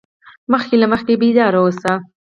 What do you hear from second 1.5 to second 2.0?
اوسه.